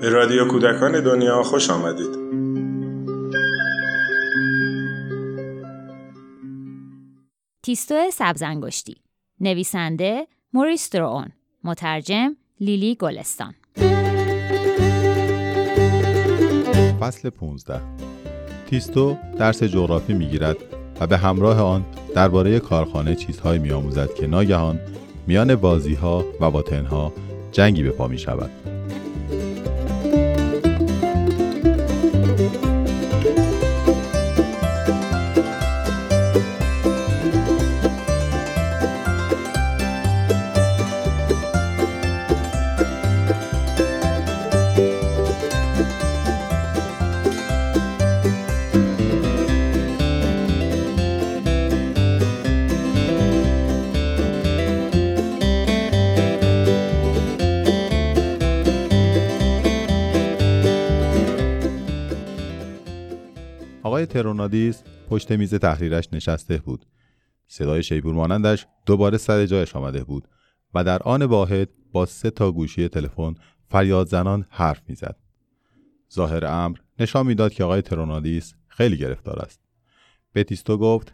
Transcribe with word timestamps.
به 0.00 0.08
رادیو 0.08 0.48
کودکان 0.48 1.04
دنیا 1.04 1.42
خوش 1.42 1.70
آمدید. 1.70 2.18
تیستو 7.62 8.10
سبزنگشتی 8.12 8.96
نویسنده 9.40 10.26
موریس 10.52 10.90
درون. 10.90 11.28
مترجم 11.64 12.36
لیلی 12.60 12.94
گلستان. 12.94 13.54
فصل 17.00 17.30
15 17.30 17.80
تیستو 18.66 19.16
درس 19.38 19.62
جغرافی 19.62 20.14
می‌گیرد. 20.14 20.77
و 21.00 21.06
به 21.06 21.18
همراه 21.18 21.60
آن 21.60 21.84
درباره 22.14 22.58
کارخانه 22.58 23.14
چیزهایی 23.14 23.58
میآموزد 23.58 24.14
که 24.14 24.26
ناگهان 24.26 24.80
میان 25.26 25.54
بازی 25.54 25.94
ها 25.94 26.24
و 26.40 26.50
باطنها 26.50 27.12
جنگی 27.52 27.82
به 27.82 27.90
پا 27.90 28.08
می 28.08 28.18
شود. 28.18 28.77
ترونادیس 64.08 64.82
پشت 65.08 65.32
میز 65.32 65.54
تحریرش 65.54 66.08
نشسته 66.12 66.58
بود. 66.58 66.86
صدای 67.46 67.82
شیپور 67.82 68.14
مانندش 68.14 68.66
دوباره 68.86 69.18
سر 69.18 69.46
جایش 69.46 69.76
آمده 69.76 70.04
بود 70.04 70.28
و 70.74 70.84
در 70.84 71.02
آن 71.02 71.22
واحد 71.22 71.68
با 71.92 72.06
سه 72.06 72.30
تا 72.30 72.52
گوشی 72.52 72.88
تلفن 72.88 73.34
فریاد 73.68 74.08
زنان 74.08 74.46
حرف 74.50 74.82
می‌زد. 74.88 75.16
ظاهر 76.14 76.46
امر 76.46 76.78
نشان 76.98 77.26
می‌داد 77.26 77.52
که 77.52 77.64
آقای 77.64 77.82
ترونادیس 77.82 78.54
خیلی 78.68 78.96
گرفتار 78.96 79.38
است. 79.38 79.60
بتیستو 80.34 80.78
گفت 80.78 81.12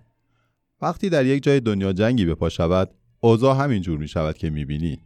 وقتی 0.83 1.09
در 1.09 1.27
یک 1.27 1.43
جای 1.43 1.61
دنیا 1.61 1.93
جنگی 1.93 2.25
به 2.25 2.35
پا 2.35 2.49
شود 2.49 2.91
اوضاع 3.21 3.57
همین 3.57 3.83
جور 3.83 3.99
می 3.99 4.09
شود 4.09 4.39
که 4.39 4.51
می 4.51 4.65
بینی. 4.65 5.01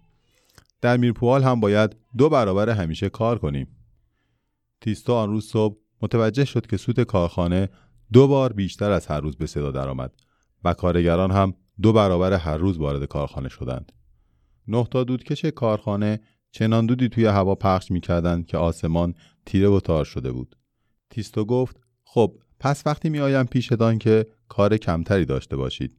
در 0.81 0.97
میرپوال 0.97 1.43
هم 1.43 1.61
باید 1.61 1.97
دو 2.19 2.29
برابر 2.29 2.71
همیشه 2.71 3.09
کار 3.09 3.39
کنیم. 3.39 3.77
تیستو 4.81 5.13
آن 5.13 5.31
روز 5.31 5.47
صبح 5.47 5.77
متوجه 6.03 6.45
شد 6.45 6.67
که 6.67 6.77
سوت 6.77 7.01
کارخانه 7.01 7.69
دو 8.13 8.29
بار 8.29 8.53
بیشتر 8.53 8.91
از 8.91 9.07
هر 9.07 9.21
روز 9.21 9.37
به 9.37 9.47
صدا 9.47 9.71
درآمد 9.71 10.13
و 10.65 10.75
کارگران 10.75 11.31
هم 11.31 11.55
دو 11.83 11.93
برابر 11.93 12.33
هر 12.33 12.57
روز 12.57 12.79
وارد 12.79 13.05
کارخانه 13.05 13.49
شدند. 13.49 13.93
نه 14.69 14.87
تا 14.91 15.05
دودکش 15.05 15.45
کارخانه 15.45 16.21
چنان 16.51 16.87
دودی 16.87 17.09
توی 17.09 17.27
هوا 17.27 17.55
پخش 17.55 17.91
می‌کردند 17.91 18.47
که 18.47 18.59
آسمان 18.59 19.15
تیره 19.47 19.69
و 19.69 19.81
تار 19.81 20.05
شده 20.05 20.33
بود. 20.33 20.57
تیستو 21.11 21.45
گفت 21.45 21.81
خب 22.05 22.39
پس 22.61 22.87
وقتی 22.87 23.09
میآیم 23.11 23.47
پیشتان 23.47 23.99
که 23.99 24.27
کار 24.49 24.77
کمتری 24.77 25.25
داشته 25.25 25.57
باشید. 25.57 25.99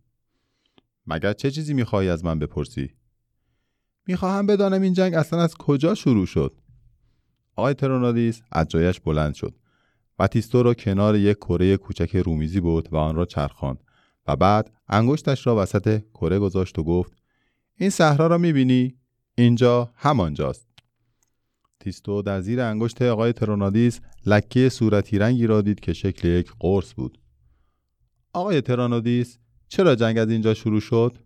مگر 1.08 1.34
چه 1.34 1.52
چیزی 1.52 1.74
می‌خواهی 1.74 2.10
از 2.10 2.26
من 2.26 2.40
بپرسی؟ 2.40 2.94
می‌خواهم 4.08 4.46
بدانم 4.48 4.82
این 4.82 4.94
جنگ 4.94 5.14
اصلا 5.14 5.42
از 5.42 5.56
کجا 5.56 5.96
شروع 5.96 6.26
شد؟ 6.26 6.62
آقای 7.56 7.74
ترونادیس 7.74 8.42
از 8.52 8.68
جایش 8.68 9.00
بلند 9.00 9.34
شد 9.34 9.56
باتیستو 10.20 10.64
را 10.64 10.74
کنار 10.74 11.16
یک 11.16 11.38
کره 11.38 11.78
کوچک 11.78 12.16
رومیزی 12.16 12.60
بود 12.60 12.94
و 12.94 12.98
آن 12.98 13.16
را 13.16 13.26
چرخاند 13.26 13.84
و 14.28 14.36
بعد 14.36 14.72
انگشتش 14.88 15.48
را 15.48 15.56
وسط 15.56 16.04
کره 16.14 16.40
گذاشت 16.40 16.80
و 16.80 16.84
گفت 16.84 17.14
این 17.76 17.90
صحرا 17.90 18.28
را 18.28 18.38
می‌بینی؟ 18.38 18.98
اینجا 19.36 19.92
همانجاست. 19.96 20.68
تیستو 21.80 22.22
در 22.22 22.42
زیر 22.42 22.62
انگشت 22.62 23.02
آقای 23.02 23.34
ترونادیس 23.34 24.00
لکه 24.26 24.70
صورتی 24.70 25.20
رنگی 25.20 25.48
را 25.48 25.62
دید 25.62 25.80
که 25.80 25.94
شکل 25.94 26.28
یک 26.28 26.52
قرص 26.60 26.94
بود. 26.94 27.22
آقای 28.34 28.62
ترونادیس 28.62 29.38
چرا 29.68 29.96
جنگ 29.96 30.18
از 30.18 30.30
اینجا 30.30 30.54
شروع 30.54 30.80
شد؟ 30.80 31.18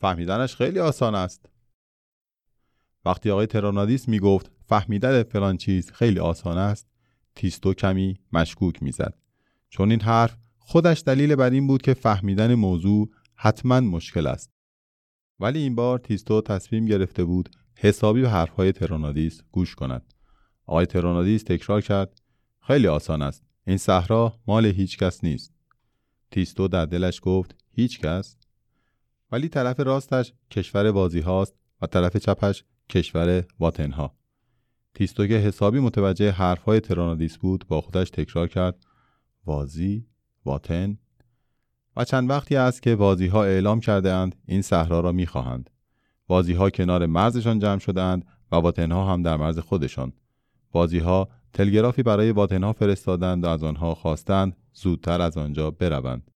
فهمیدنش 0.00 0.56
خیلی 0.56 0.78
آسان 0.78 1.14
است. 1.14 1.48
وقتی 3.04 3.30
آقای 3.30 3.46
ترونادیس 3.46 4.08
می‌گفت 4.08 4.50
فهمیدن 4.66 5.22
فلان 5.22 5.56
چیز 5.56 5.90
خیلی 5.90 6.18
آسان 6.18 6.58
است. 6.58 6.93
تیستو 7.36 7.74
کمی 7.74 8.18
مشکوک 8.32 8.82
می‌زد. 8.82 9.14
چون 9.70 9.90
این 9.90 10.00
حرف 10.00 10.36
خودش 10.58 11.02
دلیل 11.06 11.34
بر 11.34 11.50
این 11.50 11.66
بود 11.66 11.82
که 11.82 11.94
فهمیدن 11.94 12.54
موضوع 12.54 13.10
حتما 13.34 13.80
مشکل 13.80 14.26
است. 14.26 14.50
ولی 15.40 15.58
این 15.58 15.74
بار 15.74 15.98
تیستو 15.98 16.40
تصمیم 16.40 16.86
گرفته 16.86 17.24
بود 17.24 17.50
حسابی 17.76 18.20
به 18.20 18.30
حرفهای 18.30 18.72
ترونادیس 18.72 19.42
گوش 19.52 19.74
کند. 19.74 20.14
آقای 20.66 20.86
ترونادیس 20.86 21.42
تکرار 21.42 21.80
کرد 21.80 22.20
خیلی 22.60 22.86
آسان 22.86 23.22
است. 23.22 23.44
این 23.66 23.76
صحرا 23.76 24.34
مال 24.46 24.66
هیچ 24.66 24.98
کس 24.98 25.24
نیست. 25.24 25.54
تیستو 26.30 26.68
در 26.68 26.86
دلش 26.86 27.20
گفت 27.22 27.56
هیچ 27.70 28.00
کس؟ 28.00 28.36
ولی 29.32 29.48
طرف 29.48 29.80
راستش 29.80 30.32
کشور 30.50 30.92
وازی 30.92 31.20
هاست 31.20 31.54
و 31.82 31.86
طرف 31.86 32.16
چپش 32.16 32.64
کشور 32.88 33.44
واتنها. 33.60 34.16
تیستو 34.94 35.26
که 35.26 35.34
حسابی 35.34 35.80
متوجه 35.80 36.30
حرفهای 36.30 36.80
ترانادیس 36.80 37.36
بود 37.36 37.64
با 37.68 37.80
خودش 37.80 38.10
تکرار 38.10 38.48
کرد. 38.48 38.86
وازی 39.46 40.06
واتن 40.44 40.98
و 41.96 42.04
چند 42.04 42.30
وقتی 42.30 42.56
است 42.56 42.82
که 42.82 42.94
وازی 42.94 43.26
ها 43.26 43.44
اعلام 43.44 43.80
کرده 43.80 44.12
اند 44.12 44.36
این 44.46 44.62
صحرا 44.62 45.00
را 45.00 45.12
می‌خواهند. 45.12 45.70
وازی 46.28 46.52
ها 46.52 46.70
کنار 46.70 47.06
مرزشان 47.06 47.58
جمع 47.58 47.78
شده 47.78 48.02
اند 48.02 48.24
و 48.52 48.56
واتن 48.56 48.92
ها 48.92 49.12
هم 49.12 49.22
در 49.22 49.36
مرز 49.36 49.58
خودشان. 49.58 50.12
وازی 50.74 50.98
ها 50.98 51.28
تلگرافی 51.52 52.02
برای 52.02 52.32
واتن 52.32 52.64
ها 52.64 52.72
فرستادند 52.72 53.44
و 53.44 53.48
از 53.48 53.62
آنها 53.62 53.94
خواستند 53.94 54.56
زودتر 54.72 55.20
از 55.20 55.36
آنجا 55.36 55.70
بروند. 55.70 56.30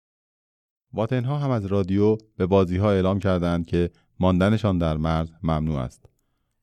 واتن 0.92 1.24
ها 1.24 1.38
هم 1.38 1.50
از 1.50 1.66
رادیو 1.66 2.16
به 2.36 2.46
وازی 2.46 2.76
ها 2.76 2.90
اعلام 2.90 3.18
کردند 3.18 3.66
که 3.66 3.90
ماندنشان 4.20 4.78
در 4.78 4.96
مرز 4.96 5.30
ممنوع 5.42 5.78
است. 5.78 6.08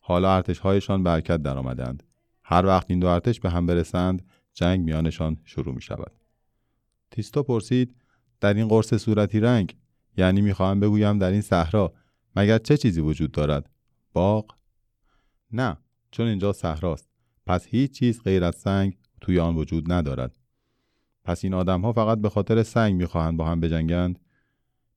حالا 0.06 0.36
ارتشهایشان 0.36 1.03
برکت 1.03 1.44
درآمدند. 1.44 2.03
هر 2.44 2.66
وقت 2.66 2.86
این 2.90 3.00
دو 3.00 3.08
ارتش 3.08 3.40
به 3.40 3.50
هم 3.50 3.66
برسند 3.66 4.25
جنگ 4.53 4.86
میانشان 4.86 5.38
شروع 5.46 5.75
می 5.75 5.81
شود 5.81 6.12
تیستو 7.12 7.44
پرسید 7.44 7.96
در 8.40 8.53
این 8.53 8.68
قرص 8.68 8.94
صورتی 8.94 9.40
رنگ؟ 9.40 9.75
یعنی 10.18 10.42
می‌خواهم 10.42 10.80
بگویم 10.80 11.19
در 11.19 11.31
این 11.31 11.42
صحرا. 11.42 11.94
مگر 12.36 12.58
چه 12.58 12.78
چیزی 12.78 13.02
وجود 13.02 13.31
دارد؟ 13.31 13.69
باغ؟ 14.13 14.46
نه 15.52 15.78
چون 16.12 16.28
اینجا 16.28 16.53
صحراست. 16.53 17.09
پس 17.46 17.66
هیچ 17.68 18.00
چیز 18.00 18.24
غیر 18.24 18.44
از 18.44 18.56
سنگ 18.56 18.97
توی 19.22 19.40
آن 19.40 19.56
وجود 19.56 19.92
ندارد. 19.92 20.40
پس 21.24 21.44
این 21.44 21.53
آدم 21.53 21.81
ها 21.81 21.94
فقط 21.94 22.18
به 22.18 22.30
خاطر 22.30 22.63
سنگ 22.63 22.96
می‌خواهند 22.96 23.38
با 23.38 23.47
هم 23.47 23.59
بجنگند؟ 23.59 24.19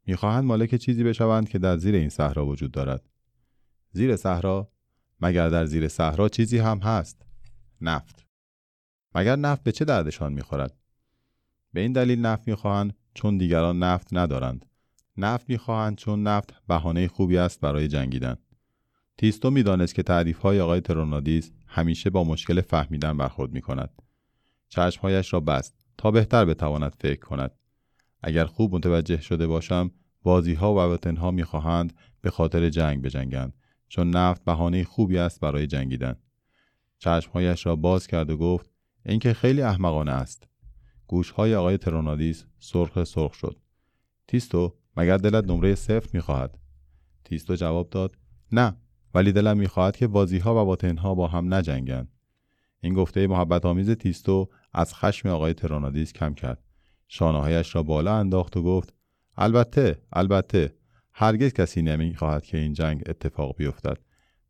می‌خواهند 0.06 0.44
مالک 0.44 0.74
چیزی 0.74 1.04
بشوند 1.04 1.48
که 1.48 1.58
در 1.58 1.76
زیر 1.76 1.94
این 1.94 2.08
صحرا 2.08 2.46
وجود 2.46 2.70
دارد. 2.70 3.08
زیر 3.92 4.16
صحرا؟ 4.16 4.70
مگر 5.20 5.48
در 5.48 5.64
زیر 5.64 5.88
صحرا 5.88 6.28
چیزی 6.28 6.58
هم 6.58 6.78
هست؟ 6.78 7.26
نفت. 7.80 8.26
مگر 9.14 9.36
نفت 9.36 9.62
به 9.62 9.72
چه 9.72 9.84
دردشان 9.84 10.32
می‌خورد؟ 10.32 10.76
به 11.72 11.80
این 11.80 11.92
دلیل 11.92 12.20
نفت 12.20 12.48
می‌خواهند 12.48 12.96
چون 13.14 13.38
دیگران 13.38 13.78
نفت 13.78 14.08
ندارند. 14.12 14.66
نفت 15.16 15.50
می‌خواهند 15.50 15.96
چون 15.96 16.22
نفت 16.22 16.54
بهانه 16.68 17.08
خوبی 17.08 17.38
است 17.38 17.60
برای 17.60 17.88
جنگیدن. 17.88 18.36
تیستو 19.18 19.50
می‌دانست 19.50 19.94
که 19.94 20.02
تعریف 20.02 20.38
های 20.38 20.60
آقای 20.60 20.80
ترونادیس 20.80 21.52
همیشه 21.66 22.10
با 22.10 22.24
مشکل 22.24 22.60
فهمیدن 22.60 23.16
برخورد 23.16 23.52
می 23.52 23.60
کند. 23.60 24.02
چشمهایش 24.68 25.32
را 25.32 25.40
بست 25.40 25.76
تا 25.98 26.10
بهتر 26.10 26.44
بتواند 26.44 26.94
فکر 27.00 27.20
کند. 27.20 27.50
اگر 28.22 28.44
خوب 28.44 28.74
متوجه 28.74 29.20
شده 29.20 29.46
باشم 29.46 29.90
بازی 30.22 30.54
ها 30.54 30.74
و 30.74 30.78
وطن 30.78 31.16
ها 31.16 31.30
می‌خواهند 31.30 31.92
به 32.20 32.30
خاطر 32.30 32.68
جنگ 32.68 33.02
بجنگند. 33.02 33.52
چون 33.88 34.10
نفت 34.10 34.44
بهانه 34.44 34.84
خوبی 34.84 35.18
است 35.18 35.40
برای 35.40 35.66
جنگیدن. 35.66 36.16
چشمهایش 36.98 37.66
را 37.66 37.76
باز 37.76 38.06
کرد 38.06 38.30
و 38.30 38.36
گفت 38.36 38.70
اینکه 39.06 39.32
خیلی 39.32 39.62
احمقانه 39.62 40.12
است. 40.12 40.48
گوشهای 41.06 41.54
آقای 41.54 41.78
ترونادیس 41.78 42.44
سرخ 42.58 43.04
سرخ 43.04 43.34
شد. 43.34 43.56
تیستو 44.28 44.74
مگر 44.96 45.16
دلت 45.16 45.44
نمره 45.44 45.74
صفر 45.74 46.08
می‌خواهد؟ 46.12 46.58
تیستو 47.24 47.54
جواب 47.54 47.90
داد 47.90 48.16
نه 48.52 48.76
ولی 49.14 49.32
دلم 49.32 49.58
می‌خواهد 49.58 49.96
که 49.96 50.06
بازی 50.06 50.38
ها 50.38 50.62
و 50.62 50.66
باطنها 50.66 51.14
با 51.14 51.26
هم 51.26 51.54
نجنگند. 51.54 52.12
این 52.80 52.94
گفته 52.94 53.26
محبت 53.26 53.66
آمیز 53.66 53.90
تیستو 53.90 54.48
از 54.72 54.94
خشم 54.94 55.28
آقای 55.28 55.54
ترونادیس 55.54 56.12
کم 56.12 56.34
کرد. 56.34 56.62
شانههایش 57.08 57.74
را 57.74 57.82
بالا 57.82 58.16
انداخت 58.16 58.56
و 58.56 58.62
گفت 58.62 58.94
البته 59.36 60.02
البته 60.12 60.75
هرگز 61.18 61.52
کسی 61.52 61.82
نمی 61.82 62.14
خواهد 62.14 62.44
که 62.44 62.58
این 62.58 62.72
جنگ 62.72 63.02
اتفاق 63.06 63.56
بیفتد 63.56 63.98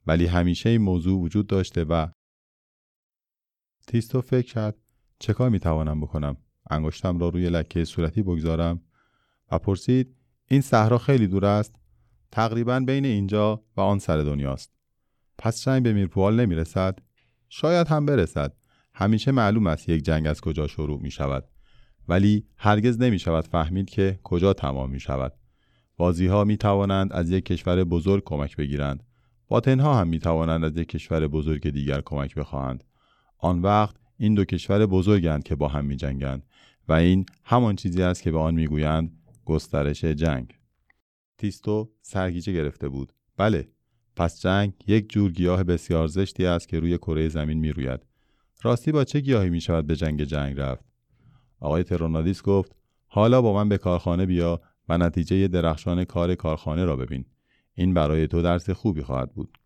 ولی 0.06 0.26
همیشه 0.26 0.68
این 0.68 0.80
موضوع 0.80 1.20
وجود 1.20 1.46
داشته 1.46 1.84
و 1.84 2.06
تیستو 3.86 4.20
فکر 4.20 4.52
کرد 4.52 4.76
چه 5.18 5.32
کار 5.32 5.50
می 5.50 5.58
توانم 5.58 6.00
بکنم؟ 6.00 6.36
انگشتم 6.70 7.18
را 7.18 7.28
روی 7.28 7.50
لکه 7.50 7.84
صورتی 7.84 8.22
بگذارم 8.22 8.82
و 9.52 9.58
پرسید 9.58 10.16
این 10.48 10.60
صحرا 10.60 10.98
خیلی 10.98 11.26
دور 11.26 11.44
است؟ 11.44 11.74
تقریبا 12.32 12.80
بین 12.80 13.04
اینجا 13.04 13.64
و 13.76 13.80
آن 13.80 13.98
سر 13.98 14.18
دنیاست. 14.18 14.72
پس 15.38 15.64
جنگ 15.64 15.82
به 15.82 15.92
میرپوال 15.92 16.40
نمی 16.40 16.54
رسد 16.54 16.98
شاید 17.48 17.88
هم 17.88 18.06
برسد. 18.06 18.56
همیشه 18.94 19.32
معلوم 19.32 19.66
است 19.66 19.88
یک 19.88 20.02
جنگ 20.02 20.26
از 20.26 20.40
کجا 20.40 20.66
شروع 20.66 21.02
می 21.02 21.10
شود 21.10 21.48
ولی 22.08 22.46
هرگز 22.56 23.00
نمی 23.00 23.18
شود 23.18 23.46
فهمید 23.46 23.90
که 23.90 24.20
کجا 24.22 24.52
تمام 24.52 24.90
می 24.90 25.00
شود 25.00 25.32
بازی 25.96 26.26
ها 26.26 26.44
می 26.44 26.56
توانند 26.56 27.12
از 27.12 27.30
یک 27.30 27.44
کشور 27.44 27.84
بزرگ 27.84 28.22
کمک 28.24 28.56
بگیرند. 28.56 29.02
باطنها 29.48 30.00
هم 30.00 30.08
می 30.08 30.18
توانند 30.18 30.64
از 30.64 30.76
یک 30.76 30.88
کشور 30.88 31.28
بزرگ 31.28 31.70
دیگر 31.70 32.00
کمک 32.00 32.34
بخواهند. 32.34 32.84
آن 33.38 33.62
وقت 33.62 33.96
این 34.18 34.34
دو 34.34 34.44
کشور 34.44 34.86
بزرگند 34.86 35.44
که 35.44 35.54
با 35.54 35.68
هم 35.68 35.84
می 35.84 35.96
جنگند 35.96 36.46
و 36.88 36.92
این 36.92 37.26
همان 37.44 37.76
چیزی 37.76 38.02
است 38.02 38.22
که 38.22 38.30
به 38.30 38.38
آن 38.38 38.54
می‌گویند 38.54 39.18
گسترش 39.44 40.04
جنگ. 40.04 40.54
تیستو 41.38 41.90
سرگیجه 42.02 42.52
گرفته 42.52 42.88
بود. 42.88 43.12
بله 43.36 43.68
پس 44.16 44.40
جنگ 44.40 44.72
یک 44.86 45.10
جور 45.10 45.32
گیاه 45.32 45.64
بسیار 45.64 46.06
زشتی 46.06 46.46
است 46.46 46.68
که 46.68 46.80
روی 46.80 46.98
کره 46.98 47.28
زمین 47.28 47.58
می 47.58 47.72
روید. 47.72 48.00
راستی 48.62 48.92
با 48.92 49.04
چه 49.04 49.20
گیاهی 49.20 49.50
می 49.50 49.60
شود 49.60 49.86
به 49.86 49.96
جنگ 49.96 50.24
جنگ 50.24 50.60
رفت؟ 50.60 50.84
آقای 51.60 51.84
ترونادیس 51.84 52.42
گفت 52.42 52.76
حالا 53.06 53.42
با 53.42 53.54
من 53.54 53.68
به 53.68 53.78
کارخانه 53.78 54.26
بیا 54.26 54.60
و 54.88 54.98
نتیجه 54.98 55.48
درخشان 55.48 56.04
کار 56.04 56.34
کارخانه 56.34 56.84
را 56.84 56.96
ببین. 56.96 57.24
این 57.74 57.94
برای 57.94 58.26
تو 58.26 58.42
درس 58.42 58.70
خوبی 58.70 59.02
خواهد 59.02 59.32
بود. 59.32 59.58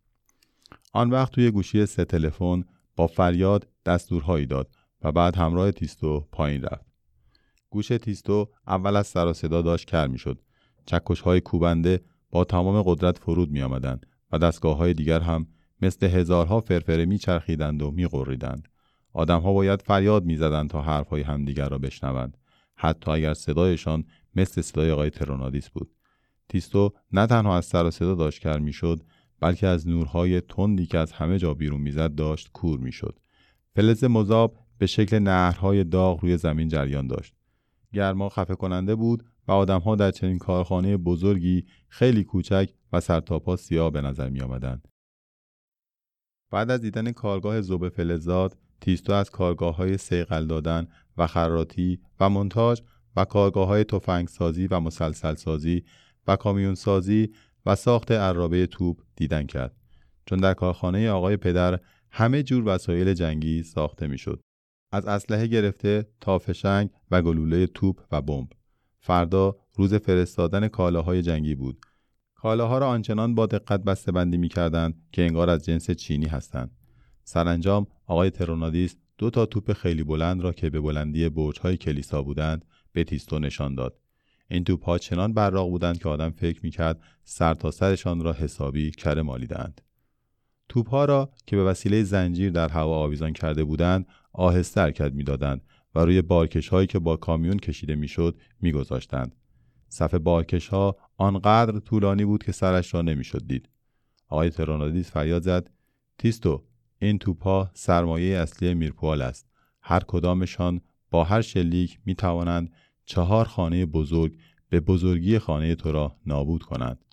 آن 0.92 1.10
وقت 1.10 1.32
توی 1.32 1.50
گوشی 1.50 1.86
سه 1.86 2.04
تلفن 2.04 2.64
با 2.96 3.06
فریاد 3.06 3.68
دستورهایی 3.86 4.46
داد 4.46 4.70
و 5.02 5.12
بعد 5.12 5.36
همراه 5.36 5.72
تیستو 5.72 6.28
پایین 6.32 6.62
رفت. 6.62 6.86
گوش 7.70 7.88
تیستو 7.88 8.48
اول 8.66 8.96
از 8.96 9.06
سر 9.06 9.26
و 9.26 9.32
صدا 9.32 9.62
داشت 9.62 9.86
کر 9.86 10.06
می‌شد. 10.06 10.40
چکش 10.86 11.20
های 11.20 11.40
کوبنده 11.40 12.00
با 12.30 12.44
تمام 12.44 12.82
قدرت 12.82 13.18
فرود 13.18 13.50
می 13.50 13.62
آمدند 13.62 14.06
و 14.32 14.38
دستگاه 14.38 14.76
های 14.76 14.94
دیگر 14.94 15.20
هم 15.20 15.46
مثل 15.82 16.06
هزارها 16.06 16.60
فرفره 16.60 17.04
می 17.04 17.18
چرخیدند 17.18 17.82
و 17.82 17.90
می 17.90 18.06
غریدند. 18.06 18.68
آدم 19.12 19.40
ها 19.40 19.52
باید 19.52 19.82
فریاد 19.82 20.24
می 20.24 20.36
زدند 20.36 20.70
تا 20.70 20.82
حرف 20.82 21.08
های 21.08 21.22
همدیگر 21.22 21.68
را 21.68 21.78
بشنوند. 21.78 22.36
حتی 22.76 23.10
اگر 23.10 23.34
صدایشان 23.34 24.04
مثل 24.34 24.60
صدای 24.60 24.90
آقای 24.90 25.10
ترونادیس 25.10 25.68
بود. 25.68 25.90
تیستو 26.48 26.92
نه 27.12 27.26
تنها 27.26 27.56
از 27.56 27.64
سر 27.64 27.84
و 27.84 27.90
صدا 27.90 28.14
داشت 28.14 28.40
کر 28.40 28.58
می‌شد 28.58 29.00
بلکه 29.40 29.66
از 29.66 29.88
نورهای 29.88 30.40
تندی 30.40 30.86
که 30.86 30.98
از 30.98 31.12
همه 31.12 31.38
جا 31.38 31.54
بیرون 31.54 31.80
می‌زد 31.80 32.14
داشت 32.14 32.50
کور 32.52 32.80
می‌شد. 32.80 33.18
فلز 33.74 34.04
مذاب 34.04 34.56
به 34.78 34.86
شکل 34.86 35.18
نهرهای 35.18 35.84
داغ 35.84 36.20
روی 36.20 36.36
زمین 36.36 36.68
جریان 36.68 37.06
داشت. 37.06 37.34
گرما 37.92 38.28
خفه 38.28 38.54
کننده 38.54 38.94
بود 38.94 39.24
و 39.48 39.52
آدمها 39.52 39.96
در 39.96 40.10
چنین 40.10 40.38
کارخانه 40.38 40.96
بزرگی 40.96 41.64
خیلی 41.88 42.24
کوچک 42.24 42.70
و 42.92 43.00
سرتاپا 43.00 43.56
سیاه 43.56 43.90
به 43.90 44.00
نظر 44.00 44.28
می 44.28 44.40
آمدند. 44.40 44.88
بعد 46.50 46.70
از 46.70 46.80
دیدن 46.80 47.12
کارگاه 47.12 47.60
زوب 47.60 47.88
فلزات 47.88 48.56
تیستو 48.80 49.12
از 49.12 49.30
کارگاه 49.30 49.76
های 49.76 49.98
سیقل 49.98 50.46
دادن 50.46 50.88
و 51.16 51.26
خراتی 51.26 52.00
و 52.20 52.30
منتاج 52.30 52.82
و 53.16 53.24
کارگاه 53.24 53.68
های 53.68 53.84
تفنگ 53.84 54.28
سازی 54.28 54.66
و 54.66 54.80
مسلسل 54.80 55.34
سازی 55.34 55.84
و 56.26 56.36
کامیون 56.36 56.74
سازی 56.74 57.32
و 57.66 57.74
ساخت 57.74 58.12
عرابه 58.12 58.66
توپ 58.66 59.02
دیدن 59.16 59.46
کرد. 59.46 59.76
چون 60.26 60.38
در 60.38 60.54
کارخانه 60.54 61.10
آقای 61.10 61.36
پدر 61.36 61.80
همه 62.10 62.42
جور 62.42 62.68
وسایل 62.68 63.14
جنگی 63.14 63.62
ساخته 63.62 64.06
می‌شد. 64.06 64.40
از 64.92 65.06
اسلحه 65.06 65.46
گرفته 65.46 66.08
تا 66.20 66.38
فشنگ 66.38 66.90
و 67.10 67.22
گلوله 67.22 67.66
توپ 67.66 68.00
و 68.12 68.22
بمب. 68.22 68.48
فردا 69.00 69.56
روز 69.76 69.94
فرستادن 69.94 70.68
کالاهای 70.68 71.22
جنگی 71.22 71.54
بود. 71.54 71.80
کالاها 72.34 72.78
را 72.78 72.88
آنچنان 72.88 73.34
با 73.34 73.46
دقت 73.46 73.84
بسته 73.84 74.12
بندی 74.12 74.36
می 74.36 74.48
کردند 74.48 75.02
که 75.12 75.22
انگار 75.22 75.50
از 75.50 75.64
جنس 75.64 75.90
چینی 75.90 76.26
هستند. 76.26 76.70
سرانجام 77.24 77.86
آقای 78.06 78.30
ترونادیس 78.30 78.96
دو 79.18 79.30
تا 79.30 79.46
توپ 79.46 79.72
خیلی 79.72 80.04
بلند 80.04 80.40
را 80.40 80.52
که 80.52 80.70
به 80.70 80.80
بلندی 80.80 81.28
برج‌های 81.28 81.76
کلیسا 81.76 82.22
بودند 82.22 82.64
به 82.92 83.04
تیستو 83.04 83.38
نشان 83.38 83.74
داد. 83.74 83.98
این 84.50 84.64
توپها 84.64 84.98
چنان 84.98 85.32
براق 85.32 85.68
بودند 85.68 85.98
که 85.98 86.08
آدم 86.08 86.30
فکر 86.30 86.60
می‌کرد 86.62 87.00
سر 87.24 87.54
تا 87.54 87.70
سرشان 87.70 88.24
را 88.24 88.32
حسابی 88.32 88.90
کره 88.90 89.22
مالیدند 89.22 89.80
توپها 90.68 91.04
را 91.04 91.32
که 91.46 91.56
به 91.56 91.64
وسیله 91.64 92.02
زنجیر 92.02 92.50
در 92.50 92.68
هوا 92.68 92.98
آویزان 92.98 93.32
کرده 93.32 93.64
بودند 93.64 94.06
آهسته 94.32 94.80
حرکت 94.80 95.12
می‌دادند 95.12 95.62
و 95.94 96.00
روی 96.00 96.22
بارکش 96.22 96.68
هایی 96.68 96.86
که 96.86 96.98
با 96.98 97.16
کامیون 97.16 97.58
کشیده 97.58 97.94
می‌شد 97.94 98.38
میگذاشتند. 98.60 99.36
صف 99.88 100.14
بارکش 100.14 100.68
ها 100.68 100.96
آنقدر 101.16 101.78
طولانی 101.78 102.24
بود 102.24 102.42
که 102.42 102.52
سرش 102.52 102.94
را 102.94 103.02
نمی‌شد 103.02 103.46
دید. 103.46 103.68
آقای 104.28 104.50
ترونادیس 104.50 105.10
فریاد 105.10 105.42
زد 105.42 105.70
تیستو 106.18 106.64
این 106.98 107.18
توپها 107.18 107.70
سرمایه 107.74 108.38
اصلی 108.38 108.74
میرپوال 108.74 109.22
است. 109.22 109.46
هر 109.82 110.00
کدامشان 110.06 110.80
با 111.10 111.24
هر 111.24 111.42
شلیک 111.42 111.98
می 112.04 112.14
توانند 112.14 112.72
چهار 113.04 113.44
خانه 113.44 113.86
بزرگ 113.86 114.38
به 114.68 114.80
بزرگی 114.80 115.38
خانه 115.38 115.74
تو 115.74 115.92
را 115.92 116.16
نابود 116.26 116.62
کنند. 116.62 117.04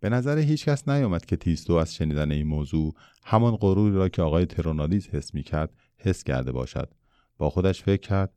به 0.00 0.08
نظر 0.08 0.38
هیچ 0.38 0.64
کس 0.64 0.88
نیامد 0.88 1.26
که 1.26 1.36
تیستو 1.36 1.72
از 1.72 1.94
شنیدن 1.94 2.32
این 2.32 2.46
موضوع 2.46 2.94
همان 3.24 3.56
غروری 3.56 3.94
را 3.94 4.08
که 4.08 4.22
آقای 4.22 4.46
ترونادیز 4.46 5.08
حس 5.08 5.34
می 5.34 5.42
کرد 5.42 5.74
حس 5.96 6.24
کرده 6.24 6.52
باشد. 6.52 6.94
با 7.38 7.50
خودش 7.50 7.82
فکر 7.82 8.08
کرد 8.08 8.32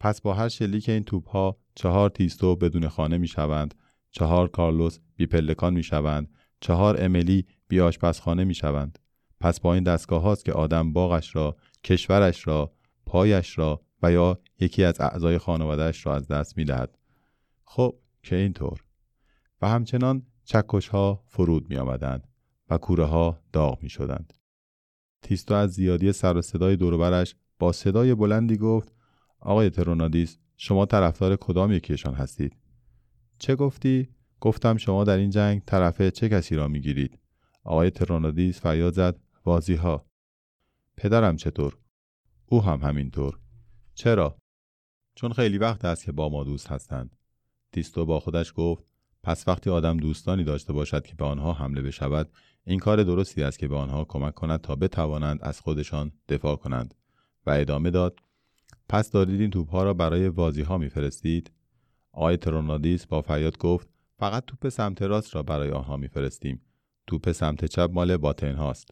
پس 0.00 0.20
با 0.20 0.34
هر 0.34 0.48
شلیک 0.48 0.88
این 0.88 1.04
توپ 1.04 1.28
ها 1.28 1.56
چهار 1.74 2.10
تیستو 2.10 2.56
بدون 2.56 2.88
خانه 2.88 3.18
می 3.18 3.28
شوند 3.28 3.74
چهار 4.10 4.48
کارلوس 4.48 4.98
بی 5.16 5.26
پلکان 5.26 5.74
می 5.74 5.82
شوند 5.82 6.30
چهار 6.60 7.04
املی 7.04 7.46
بی 7.68 7.80
آشپزخانه 7.80 8.44
می 8.44 8.54
شوند 8.54 8.98
پس 9.40 9.60
با 9.60 9.74
این 9.74 9.82
دستگاه 9.82 10.22
هاست 10.22 10.44
که 10.44 10.52
آدم 10.52 10.92
باغش 10.92 11.36
را 11.36 11.56
کشورش 11.84 12.46
را 12.46 12.72
پایش 13.08 13.58
را 13.58 13.80
و 14.02 14.12
یا 14.12 14.38
یکی 14.60 14.84
از 14.84 15.00
اعضای 15.00 15.38
خانوادهش 15.38 16.06
را 16.06 16.16
از 16.16 16.28
دست 16.28 16.56
می 16.56 16.64
دهد. 16.64 16.98
خب 17.64 17.98
که 18.22 18.36
اینطور 18.36 18.84
و 19.62 19.68
همچنان 19.68 20.26
چکش 20.44 20.88
ها 20.88 21.24
فرود 21.26 21.70
می 21.70 21.76
آمدند 21.76 22.28
و 22.70 22.78
کوره 22.78 23.04
ها 23.04 23.40
داغ 23.52 23.82
می 23.82 23.88
شدند. 23.88 24.32
تیستو 25.22 25.54
از 25.54 25.72
زیادی 25.72 26.12
سر 26.12 26.36
و 26.36 26.42
صدای 26.42 26.76
دوربرش 26.76 27.36
با 27.58 27.72
صدای 27.72 28.14
بلندی 28.14 28.56
گفت 28.56 28.92
آقای 29.40 29.70
ترونادیس 29.70 30.38
شما 30.56 30.86
طرفدار 30.86 31.36
کدام 31.36 31.72
یکیشان 31.72 32.14
هستید؟ 32.14 32.56
چه 33.38 33.56
گفتی؟ 33.56 34.08
گفتم 34.40 34.76
شما 34.76 35.04
در 35.04 35.16
این 35.16 35.30
جنگ 35.30 35.62
طرفه 35.66 36.10
چه 36.10 36.28
کسی 36.28 36.56
را 36.56 36.68
می‌گیرید؟ 36.68 37.18
آقای 37.64 37.90
ترونادیس 37.90 38.60
فریاد 38.60 38.92
زد 38.92 39.16
بازی 39.44 39.74
ها. 39.74 40.06
پدرم 40.96 41.36
چطور؟ 41.36 41.78
او 42.50 42.62
هم 42.62 42.80
همینطور. 42.82 43.38
چرا؟ 43.94 44.38
چون 45.14 45.32
خیلی 45.32 45.58
وقت 45.58 45.84
است 45.84 46.04
که 46.04 46.12
با 46.12 46.28
ما 46.28 46.44
دوست 46.44 46.66
هستند. 46.66 47.16
تیستو 47.72 48.06
با 48.06 48.20
خودش 48.20 48.52
گفت 48.56 48.84
پس 49.22 49.48
وقتی 49.48 49.70
آدم 49.70 49.96
دوستانی 49.96 50.44
داشته 50.44 50.72
باشد 50.72 51.06
که 51.06 51.14
به 51.14 51.24
آنها 51.24 51.52
حمله 51.52 51.82
بشود 51.82 52.30
این 52.64 52.78
کار 52.78 53.02
درستی 53.02 53.42
است 53.42 53.58
که 53.58 53.68
به 53.68 53.76
آنها 53.76 54.04
کمک 54.04 54.34
کند 54.34 54.60
تا 54.60 54.76
بتوانند 54.76 55.38
از 55.42 55.60
خودشان 55.60 56.12
دفاع 56.28 56.56
کنند 56.56 56.94
و 57.46 57.50
ادامه 57.50 57.90
داد 57.90 58.18
پس 58.88 59.10
دارید 59.10 59.40
این 59.40 59.50
توپها 59.50 59.82
را 59.82 59.94
برای 59.94 60.30
بازی 60.30 60.62
ها 60.62 60.78
میفرستید 60.78 61.50
آقای 62.12 62.36
ترونادیس 62.36 63.06
با 63.06 63.22
فریاد 63.22 63.58
گفت 63.58 63.88
فقط 64.18 64.44
توپ 64.46 64.68
سمت 64.68 65.02
راست 65.02 65.34
را 65.34 65.42
برای 65.42 65.70
آنها 65.70 65.96
میفرستیم 65.96 66.62
توپ 67.06 67.32
سمت 67.32 67.64
چپ 67.64 67.90
مال 67.92 68.16
باطن 68.16 68.54
هاست 68.54 68.90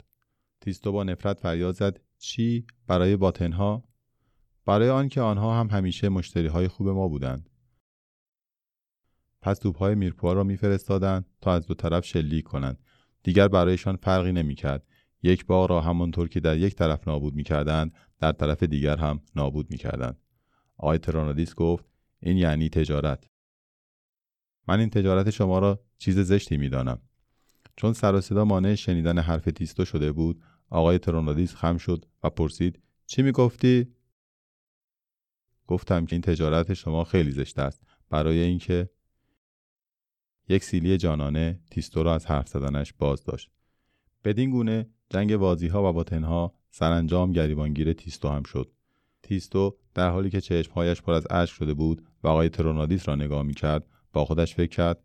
تیستو 0.61 0.93
با 0.93 1.05
نفرت 1.05 1.41
فریاد 1.41 1.75
زد 1.75 2.01
چی 2.18 2.66
برای 2.87 3.16
باطن 3.16 3.52
ها 3.52 3.85
برای 4.64 4.90
آنکه 4.90 5.20
آنها 5.20 5.61
هم 5.61 5.70
همیشه 5.70 6.08
مشتری 6.08 6.46
های 6.46 6.68
خوب 6.68 6.88
ما 6.88 7.08
بودند. 7.08 7.50
پس 9.42 9.58
توپهای 9.58 9.94
میرپوها 9.94 10.32
را 10.32 10.44
میفرستادند 10.44 11.26
تا 11.40 11.52
از 11.52 11.66
دو 11.66 11.75
طرف 11.75 12.04
شلیک 12.04 12.44
کنند. 12.44 12.78
دیگر 13.23 13.49
برایشان 13.49 13.96
فرقی 13.96 14.32
نمی‌کرد. 14.32 14.87
یک 15.23 15.46
باغ 15.46 15.70
را 15.70 15.80
همانطور 15.80 16.28
که 16.28 16.40
در 16.40 16.58
یک 16.58 16.75
طرف 16.75 17.08
نابود 17.08 17.35
می‌کردند 17.35 17.94
در 18.18 18.32
طرف 18.32 18.62
دیگر 18.62 18.96
هم 18.96 19.20
نابود 19.37 19.70
می‌کردند. 19.70 20.18
آقای 20.76 20.99
ترانادیس 20.99 21.54
گفت 21.54 21.85
این 22.20 22.37
یعنی 22.37 22.68
تجارت. 22.68 23.25
من 24.68 24.80
این 24.80 24.90
تجارت 24.90 25.30
شما 25.30 25.58
را 25.58 25.85
چیز 25.99 26.18
زشتی 26.18 26.56
می‌دانم. 26.56 26.99
چون 27.76 27.92
سر 27.92 28.14
و 28.14 28.20
صدا 28.20 28.44
مانع 28.44 28.75
شنیدن 28.75 29.18
حرف 29.18 29.44
تیستو 29.44 29.85
شده 29.85 30.12
بود 30.12 30.42
آقای 30.70 30.99
ترونادیس 30.99 31.54
خم 31.54 31.76
شد 31.76 32.04
و 32.23 32.30
پرسید 32.30 32.82
چی 33.06 33.23
می‌گفتی؟ 33.23 33.87
گفتم 35.66 36.06
که 36.06 36.14
این 36.16 36.23
تجارت 36.23 36.75
شما 36.75 37.04
خیلی 37.04 37.30
زشت 37.30 37.58
است. 37.58 37.82
برای 38.11 38.38
اینکه 38.38 38.90
یک 40.49 40.64
سیلی 40.64 40.96
جانانه 40.96 41.61
تیستو 41.70 42.02
را 42.02 42.14
از 42.14 42.26
حرف 42.26 42.49
زدنش 42.49 42.92
باز 42.92 43.25
داشت. 43.25 43.50
بدین 44.25 44.50
گونه 44.50 44.87
جنگ 45.11 45.30
وازی 45.40 45.68
ها 45.68 45.90
و 45.90 45.92
باطنها 45.92 46.54
سرانجام 46.70 47.32
گریبانگیر 47.32 47.92
تیستو 47.92 48.28
هم 48.28 48.42
شد. 48.42 48.73
تیستو 49.23 49.78
در 49.94 50.11
حالی 50.11 50.30
که 50.30 50.40
چشمهایش 50.40 51.02
پر 51.02 51.12
از 51.12 51.26
اشک 51.30 51.54
شده 51.54 51.75
بود 51.75 52.06
و 52.23 52.28
آقای 52.28 52.49
ترونادیس 52.49 53.08
را 53.08 53.14
نگاه 53.14 53.42
می‌کرد 53.42 53.87
با 54.12 54.25
خودش 54.25 54.54
فکر 54.54 54.76
کرد 54.76 55.02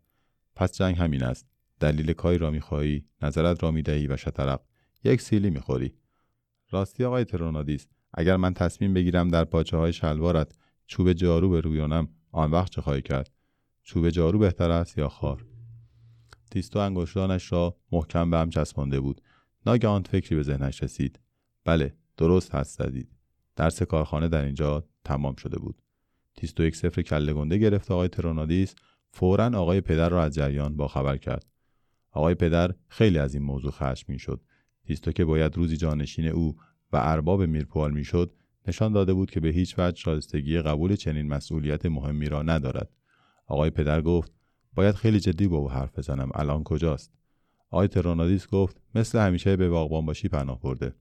پس 0.54 0.72
جنگ 0.72 0.96
همین 0.96 1.22
است. 1.22 1.46
دلیل 1.80 2.12
کاری 2.12 2.38
را 2.38 2.50
می‌خواهی 2.50 3.04
نظرت 3.22 3.62
را 3.62 3.70
می‌دهی 3.70 4.06
و 4.06 4.16
شطرق 4.16 4.60
یک 5.04 5.20
سیلی 5.20 5.50
می‌خوری. 5.50 5.94
راستی 6.70 7.04
آقای 7.04 7.24
ترونادیس 7.24 7.86
اگر 8.14 8.36
من 8.36 8.54
تصمیم 8.54 8.94
بگیرم 8.94 9.28
در 9.28 9.44
پاچه 9.44 9.76
های 9.76 9.92
شلوارت 9.92 10.52
چوب 10.86 11.12
جارو 11.12 11.50
به 11.50 11.60
رویانم 11.60 12.08
آن 12.32 12.50
وقت 12.50 12.70
چه 12.70 12.80
خواهی 12.80 13.02
کرد؟ 13.02 13.30
چوب 13.82 14.10
جارو 14.10 14.38
بهتر 14.38 14.70
است 14.70 14.98
یا 14.98 15.08
خار؟ 15.08 15.46
تیستو 16.50 16.78
انگشتانش 16.78 17.52
را 17.52 17.76
محکم 17.92 18.30
به 18.30 18.38
هم 18.38 18.50
چسبانده 18.50 19.00
بود. 19.00 19.20
ناگهان 19.66 20.02
فکری 20.02 20.36
به 20.36 20.42
ذهنش 20.42 20.82
رسید. 20.82 21.20
بله 21.64 21.96
درست 22.16 22.54
هست 22.54 22.78
زدید. 22.78 23.12
درس 23.56 23.82
کارخانه 23.82 24.28
در 24.28 24.44
اینجا 24.44 24.84
تمام 25.04 25.34
شده 25.34 25.58
بود. 25.58 25.82
تیستو 26.36 26.64
یک 26.64 26.76
سفر 26.76 27.02
کله 27.02 27.32
گنده 27.32 27.58
گرفت. 27.58 27.90
آقای 27.90 28.08
ترونادیس 28.08 28.74
فورا 29.10 29.50
آقای 29.54 29.80
پدر 29.80 30.08
را 30.08 30.22
از 30.22 30.34
جریان 30.34 30.76
باخبر 30.76 31.16
کرد. 31.16 31.46
آقای 32.10 32.34
پدر 32.34 32.74
خیلی 32.88 33.18
از 33.18 33.34
این 33.34 33.42
موضوع 33.42 33.70
خشمگین 33.70 34.18
شد 34.18 34.40
تیستو 34.86 35.12
که 35.12 35.24
باید 35.24 35.56
روزی 35.56 35.76
جانشین 35.76 36.26
او 36.26 36.56
و 36.92 36.96
ارباب 37.02 37.42
میرپوال 37.42 37.92
می‌شد 37.92 38.32
نشان 38.68 38.92
داده 38.92 39.14
بود 39.14 39.30
که 39.30 39.40
به 39.40 39.48
هیچ 39.48 39.78
وجه 39.78 39.96
شایستگی 39.96 40.58
قبول 40.58 40.96
چنین 40.96 41.28
مسئولیت 41.28 41.86
مهمی 41.86 42.28
را 42.28 42.42
ندارد. 42.42 42.90
آقای 43.46 43.70
پدر 43.70 44.02
گفت 44.02 44.32
باید 44.74 44.94
خیلی 44.94 45.20
جدی 45.20 45.48
با 45.48 45.56
او 45.56 45.70
حرف 45.70 45.98
بزنم 45.98 46.30
الان 46.34 46.64
کجاست؟ 46.64 47.12
آقای 47.70 47.88
ترونادیس 47.88 48.46
گفت 48.46 48.80
مثل 48.94 49.18
همیشه 49.18 49.56
به 49.56 49.68
باغبان 49.68 50.06
باشی 50.06 50.28
پناه 50.28 50.60
برده. 50.60 50.94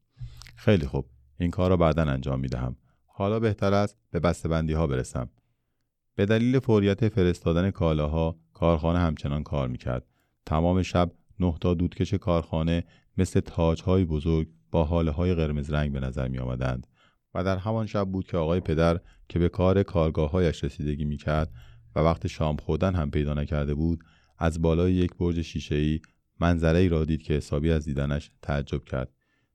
خیلی 0.55 0.85
خوب 0.85 1.05
این 1.39 1.51
کار 1.51 1.69
را 1.69 1.77
بعدا 1.77 2.03
انجام 2.03 2.39
می 2.39 2.47
دهم 2.47 2.75
حالا 3.05 3.39
بهتر 3.39 3.73
است 3.73 3.97
به 4.11 4.19
بسته‌بندی 4.19 4.73
ها 4.73 4.87
برسم. 4.87 5.29
به 6.15 6.25
دلیل 6.25 6.59
فوریت 6.59 7.09
فرستادن 7.09 7.71
کالاها 7.71 8.39
کارخانه 8.53 8.99
همچنان 8.99 9.43
کار 9.43 9.67
می‌کرد. 9.67 10.05
تمام 10.45 10.81
شب 10.81 11.11
نه 11.39 11.55
تا 11.61 11.73
دودکش 11.73 12.13
کارخانه 12.13 12.83
مثل 13.17 13.39
تاجهای 13.39 14.05
بزرگ 14.05 14.47
با 14.71 14.83
حاله 14.83 15.11
های 15.11 15.33
قرمز 15.33 15.69
رنگ 15.69 15.91
به 15.91 15.99
نظر 15.99 16.27
می 16.27 16.39
آمدند 16.39 16.87
و 17.33 17.43
در 17.43 17.57
همان 17.57 17.85
شب 17.85 18.09
بود 18.09 18.25
که 18.25 18.37
آقای 18.37 18.59
پدر 18.59 18.99
که 19.29 19.39
به 19.39 19.49
کار 19.49 19.83
کارگاههایش 19.83 20.63
رسیدگی 20.63 21.05
می 21.05 21.17
کرد 21.17 21.51
و 21.95 21.99
وقت 21.99 22.27
شام 22.27 22.57
خودن 22.57 22.95
هم 22.95 23.11
پیدا 23.11 23.33
نکرده 23.33 23.73
بود 23.73 24.03
از 24.37 24.61
بالای 24.61 24.93
یک 24.93 25.15
برج 25.15 25.41
شیشه‌ای 25.41 25.99
منظره 26.39 26.79
ای 26.79 26.89
را 26.89 27.05
دید 27.05 27.23
که 27.23 27.33
حسابی 27.33 27.71
از 27.71 27.85
دیدنش 27.85 28.31
تعجب 28.41 28.83
کرد. 28.83 29.11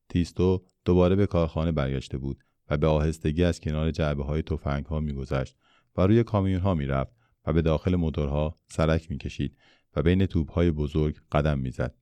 تیستو 0.08 0.64
دوباره 0.84 1.16
به 1.16 1.26
کارخانه 1.26 1.72
برگشته 1.72 2.18
بود 2.18 2.38
و 2.70 2.76
به 2.76 2.86
آهستگی 2.86 3.44
از 3.44 3.60
کنار 3.60 3.90
جعبه 3.90 4.24
های 4.24 4.42
توفنگ 4.42 4.86
ها 4.86 5.00
میگذشت 5.00 5.56
و 5.96 6.06
روی 6.06 6.24
کامیون 6.24 6.60
ها 6.60 6.74
می‌رفت 6.74 7.12
و 7.46 7.52
به 7.52 7.62
داخل 7.62 7.96
موتورها 7.96 8.54
سرک 8.68 9.10
می‌کشید 9.10 9.56
و 9.96 10.02
بین 10.02 10.26
توپ 10.26 10.52
های 10.52 10.70
بزرگ 10.70 11.16
قدم 11.32 11.58
می‌زد. 11.58 11.94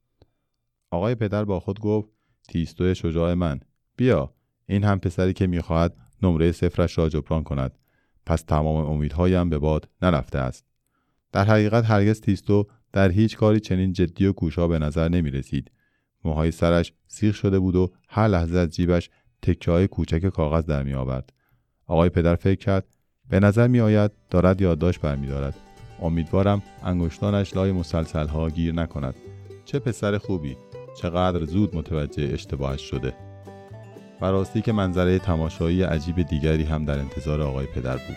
آقای 0.91 1.15
پدر 1.15 1.45
با 1.45 1.61
خود 1.61 1.81
گفت 1.81 2.09
تیستو 2.49 2.95
شجاع 2.95 3.35
من 3.35 3.61
بیا 3.97 4.35
این 4.67 4.85
هم 4.85 4.99
پسری 4.99 5.33
که 5.33 5.47
می‌خواهد 5.47 5.97
نمره 6.23 6.53
صفرش 6.53 6.99
را 6.99 7.09
جبران 7.09 7.43
کند 7.43 7.79
پس 8.27 8.43
تمام 8.43 8.87
امیدهایم 8.87 9.51
به 9.51 9.59
باد 9.59 9.89
نرفته 10.03 10.39
است 10.39 10.65
در 11.33 11.45
حقیقت 11.45 11.85
هرگز 11.85 12.21
تیستو 12.21 12.67
در 12.93 13.11
هیچ 13.11 13.37
کاری 13.37 13.61
چنین 13.61 13.93
جدی 13.93 14.27
و 14.27 14.33
کوشا 14.33 14.69
به 14.69 14.79
نظر 14.79 15.09
نمی 15.09 15.31
رسید. 15.31 15.71
موهای 16.25 16.51
سرش 16.51 16.93
سیخ 17.09 17.35
شده 17.35 17.59
بود 17.59 17.77
و 17.77 17.93
هر 18.09 18.29
لحظه 18.29 18.59
از 18.59 18.71
جیبش 18.71 19.11
تکه 19.43 19.87
کوچک 19.87 20.29
کاغذ 20.29 20.65
در 20.65 20.83
می 20.83 20.95
آورد. 20.95 21.33
آقای 21.87 22.09
پدر 22.09 22.35
فکر 22.35 22.59
کرد 22.59 22.87
به 23.31 23.41
نظر 23.41 23.69
می 23.69 23.81
آید 23.81 24.11
دارد 24.31 24.61
یادداشت 24.61 25.01
برمیدارد. 25.01 25.55
امیدوارم 26.03 26.63
انگشتانش 26.85 27.57
لای 27.57 27.73
مسلسل 27.73 28.27
ها 28.27 28.51
گیر 28.51 28.75
نکند. 28.75 29.15
چه 29.65 29.79
پسر 29.79 30.19
خوبی 30.19 30.57
چقدر 30.95 31.45
زود 31.45 31.77
متوجه 31.77 32.31
اشتباهش 32.33 32.83
شده. 32.83 33.15
و 34.21 34.27
راستی 34.27 34.63
که 34.63 34.73
منظره 34.73 35.19
تماشایی 35.19 35.83
عجیب 35.83 36.23
دیگری 36.23 36.65
هم 36.65 36.85
در 36.85 36.99
انتظار 36.99 37.43
آقای 37.43 37.67
پدر 37.67 37.97
بود. 37.97 38.17